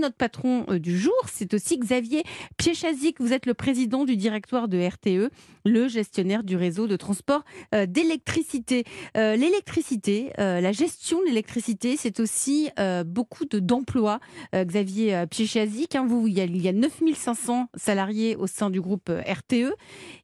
notre 0.00 0.16
patron 0.16 0.64
euh, 0.68 0.78
du 0.78 0.98
jour, 0.98 1.14
c'est 1.30 1.54
aussi 1.54 1.78
Xavier 1.78 2.24
Piechazic. 2.56 3.20
Vous 3.20 3.32
êtes 3.32 3.46
le 3.46 3.54
président 3.54 4.04
du 4.04 4.16
directoire 4.16 4.68
de 4.68 4.78
RTE, 4.78 5.30
le 5.64 5.88
gestionnaire 5.88 6.42
du 6.42 6.56
réseau 6.56 6.86
de 6.86 6.96
transport 6.96 7.44
euh, 7.74 7.86
d'électricité. 7.86 8.84
Euh, 9.16 9.36
l'électricité, 9.36 10.32
la 10.38 10.72
gestion 10.72 11.20
de 11.20 11.26
l'électricité, 11.26 11.96
c'est 11.96 12.20
aussi 12.20 12.70
beaucoup 13.04 13.44
d'emplois. 13.44 14.20
Xavier 14.54 15.24
Piechazic, 15.30 15.94
hein, 15.94 16.06
vous, 16.06 16.26
il 16.26 16.34
y, 16.34 16.40
a, 16.40 16.44
il 16.44 16.60
y 16.60 16.68
a 16.68 16.72
9500 16.72 17.68
salariés 17.76 18.36
au 18.36 18.46
sein 18.46 18.70
du 18.70 18.80
groupe 18.80 19.10
RTE 19.10 19.74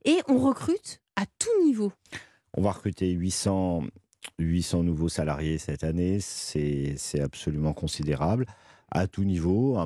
et 0.05 0.19
on 0.29 0.39
recrute 0.39 1.01
à 1.17 1.25
tout 1.39 1.65
niveau. 1.65 1.93
On 2.55 2.63
va 2.63 2.73
recruter 2.73 3.11
800, 3.11 3.85
800 4.39 4.83
nouveaux 4.83 5.09
salariés 5.09 5.59
cette 5.59 5.85
année, 5.85 6.19
c'est 6.21 7.21
absolument 7.21 7.73
considérable 7.73 8.47
à 8.91 9.07
tout 9.07 9.25
niveau. 9.25 9.79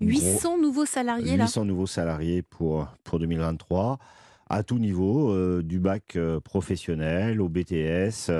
800 0.00 0.58
nouveaux 0.58 0.86
salariés 0.86 1.36
800 1.36 1.64
nouveaux 1.64 1.86
salariés 1.86 2.42
pour, 2.42 2.88
pour 3.04 3.18
2023 3.18 3.98
à 4.52 4.62
tout 4.62 4.78
niveau, 4.78 5.32
euh, 5.32 5.62
du 5.62 5.78
bac 5.78 6.14
euh, 6.16 6.38
professionnel 6.38 7.40
au 7.40 7.48
BTS, 7.48 8.30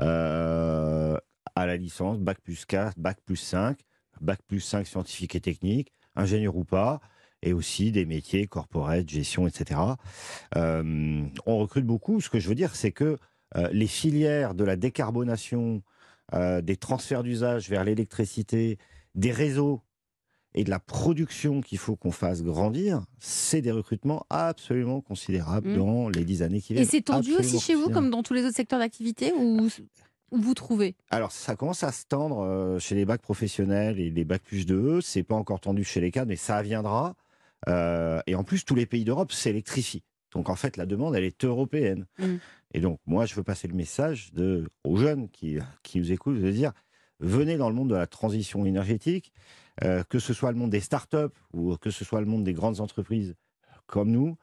euh, 0.00 1.18
à 1.54 1.66
la 1.66 1.76
licence, 1.76 2.18
bac 2.18 2.38
plus 2.42 2.64
4, 2.64 2.98
bac 2.98 3.18
plus 3.26 3.36
5, 3.36 3.78
bac 4.22 4.40
plus 4.48 4.60
5 4.60 4.86
scientifique 4.86 5.34
et 5.34 5.40
technique, 5.40 5.92
ingénieur 6.16 6.56
ou 6.56 6.64
pas, 6.64 6.98
et 7.42 7.52
aussi 7.52 7.92
des 7.92 8.06
métiers 8.06 8.46
corporate, 8.46 9.06
gestion, 9.06 9.46
etc. 9.46 9.80
on 10.56 11.58
recrute 11.58 11.84
beaucoup. 11.84 12.22
Ce 12.22 12.30
que 12.30 12.40
je 12.40 12.48
veux 12.48 12.54
dire, 12.54 12.74
c'est 12.74 12.92
que 12.92 13.18
les 13.72 13.86
filières 13.86 14.54
de 14.54 14.64
la 14.64 14.76
décarbonation, 14.76 15.82
des 16.32 16.76
transferts 16.76 17.22
d'usage 17.22 17.68
vers 17.68 17.84
l'électricité, 17.84 18.78
des 19.14 19.30
réseaux 19.30 19.80
et 20.54 20.64
de 20.64 20.70
la 20.70 20.78
production 20.78 21.60
qu'il 21.60 21.78
faut 21.78 21.96
qu'on 21.96 22.12
fasse 22.12 22.42
grandir, 22.42 23.04
c'est 23.18 23.60
des 23.60 23.72
recrutements 23.72 24.24
absolument 24.30 25.00
considérables 25.00 25.70
mmh. 25.70 25.76
dans 25.76 26.08
les 26.08 26.24
dix 26.24 26.42
années 26.42 26.60
qui 26.60 26.74
viennent. 26.74 26.84
Et 26.84 26.88
c'est 26.88 27.02
tendu 27.02 27.34
aussi 27.34 27.58
chez 27.58 27.74
vous, 27.74 27.90
comme 27.90 28.10
dans 28.10 28.22
tous 28.22 28.34
les 28.34 28.44
autres 28.44 28.56
secteurs 28.56 28.78
d'activité 28.78 29.32
ou 29.32 29.68
où 30.30 30.40
vous 30.40 30.54
trouvez? 30.54 30.96
Alors, 31.10 31.30
ça 31.30 31.54
commence 31.54 31.84
à 31.84 31.92
se 31.92 32.06
tendre 32.06 32.40
euh, 32.40 32.78
chez 32.80 32.94
les 32.96 33.04
bacs 33.04 33.22
professionnels 33.22 34.00
et 34.00 34.10
les 34.10 34.24
bacs 34.24 34.42
plus 34.42 34.66
de 34.66 34.74
E. 34.74 35.00
C'est 35.00 35.22
pas 35.22 35.36
encore 35.36 35.60
tendu 35.60 35.84
chez 35.84 36.00
les 36.00 36.10
cadres, 36.10 36.28
mais 36.28 36.36
ça 36.36 36.60
viendra. 36.62 37.14
Euh, 37.68 38.20
et 38.26 38.34
en 38.34 38.42
plus, 38.42 38.64
tous 38.64 38.74
les 38.74 38.86
pays 38.86 39.04
d'Europe 39.04 39.30
s'électrifient. 39.32 40.02
Donc, 40.34 40.50
en 40.50 40.56
fait, 40.56 40.76
la 40.76 40.86
demande, 40.86 41.14
elle 41.16 41.24
est 41.24 41.44
européenne. 41.44 42.06
Mmh. 42.18 42.34
Et 42.72 42.80
donc, 42.80 43.00
moi, 43.06 43.24
je 43.24 43.34
veux 43.34 43.42
passer 43.42 43.68
le 43.68 43.74
message 43.74 44.32
de, 44.32 44.68
aux 44.82 44.96
jeunes 44.96 45.28
qui, 45.28 45.58
qui 45.82 45.98
nous 45.98 46.12
écoutent 46.12 46.40
de 46.40 46.50
dire 46.50 46.72
venez 47.20 47.56
dans 47.56 47.68
le 47.68 47.74
monde 47.74 47.90
de 47.90 47.94
la 47.94 48.06
transition 48.06 48.64
énergétique, 48.66 49.32
euh, 49.82 50.02
que 50.08 50.18
ce 50.18 50.32
soit 50.32 50.52
le 50.52 50.58
monde 50.58 50.70
des 50.70 50.80
startups 50.80 51.34
ou 51.52 51.76
que 51.76 51.90
ce 51.90 52.04
soit 52.04 52.20
le 52.20 52.26
monde 52.26 52.44
des 52.44 52.52
grandes 52.52 52.80
entreprises 52.80 53.34
comme 53.86 54.10
nous. 54.10 54.36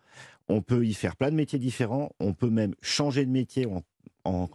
On 0.50 0.62
peut 0.62 0.86
y 0.86 0.94
faire 0.94 1.16
plein 1.16 1.30
de 1.30 1.36
métiers 1.36 1.60
différents. 1.60 2.12
On 2.20 2.34
peut 2.34 2.50
même 2.50 2.76
changer 2.82 3.26
de 3.26 3.32
métier 3.32 3.68
en, 4.26 4.50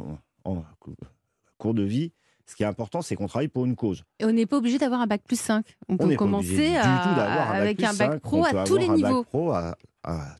cours 1.59 1.75
de 1.75 1.83
vie. 1.83 2.13
Ce 2.45 2.55
qui 2.55 2.63
est 2.63 2.67
important, 2.67 3.03
c'est 3.03 3.17
qu'on 3.17 3.27
travaille 3.27 3.49
pour 3.49 3.65
une 3.65 3.75
cause. 3.75 4.05
Et 4.21 4.25
on 4.25 4.33
n'est 4.33 4.47
pas 4.47 4.59
obligé 4.59 4.79
d'avoir 4.79 5.01
un 5.01 5.07
bac 5.07 5.23
plus 5.27 5.41
5. 5.41 5.67
On 5.89 5.97
peut 5.97 6.15
commencer 6.15 6.77
avec 6.77 7.83
un 7.83 7.95
bac 7.95 8.21
pro 8.21 8.45
à 8.45 8.65
tous 8.65 8.77
les 8.77 8.89
niveaux. 8.89 9.25
pro 9.25 9.53
à, 9.53 9.77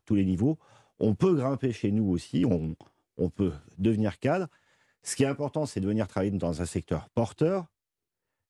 tous 0.05 0.15
les 0.15 0.25
niveaux. 0.25 0.59
On 0.99 1.15
peut 1.15 1.35
grimper 1.35 1.73
chez 1.73 1.91
nous 1.91 2.09
aussi. 2.09 2.45
on 2.47 3.31
peut 3.31 3.53
devenir 3.79 4.19
cadre. 4.19 4.49
Ce 5.03 5.15
qui 5.15 5.23
est 5.23 5.29
important, 5.29 5.67
c'est 5.67 5.81
de 5.81 5.87
venir 5.87 6.09
travailler 6.09 6.33
dans 6.33 6.63
un 6.63 6.67
secteur 6.67 7.09
porteur, 7.11 7.67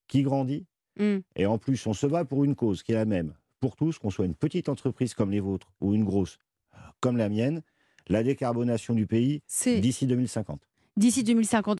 qui 0.09 0.23
grandit. 0.23 0.67
Mm. 0.99 1.19
Et 1.37 1.47
en 1.47 1.59
plus, 1.59 1.87
on 1.87 1.93
se 1.93 2.07
bat 2.07 2.25
pour 2.25 2.45
une 2.45 2.55
cause 2.55 2.83
qui 2.83 2.93
est 2.93 2.97
la 2.97 3.05
même. 3.05 3.35
Pour 3.61 3.77
tous, 3.77 3.99
qu'on 3.99 4.11
soit 4.11 4.27
une 4.27 4.35
petite 4.35 4.69
entreprise 4.69 5.15
comme 5.15 5.31
les 5.31 5.41
vôtres 5.41 5.73
ou 5.81 5.95
une 5.95 6.05
grosse 6.05 6.39
comme 7.01 7.17
la 7.17 7.29
mienne, 7.29 7.63
la 8.09 8.23
décarbonation 8.23 8.95
du 8.95 9.07
pays 9.07 9.43
d'ici 9.65 10.07
2050. 10.07 10.61
D'ici 10.97 11.25
2050. 11.25 11.75